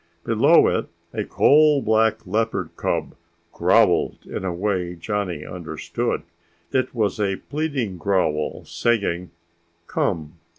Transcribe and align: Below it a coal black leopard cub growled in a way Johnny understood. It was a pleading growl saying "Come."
Below 0.23 0.65
it 0.67 0.87
a 1.13 1.23
coal 1.25 1.79
black 1.83 2.25
leopard 2.25 2.71
cub 2.75 3.13
growled 3.53 4.25
in 4.25 4.43
a 4.43 4.51
way 4.51 4.95
Johnny 4.95 5.45
understood. 5.45 6.23
It 6.71 6.95
was 6.95 7.19
a 7.19 7.35
pleading 7.35 7.99
growl 7.99 8.65
saying 8.65 9.29
"Come." 9.85 10.39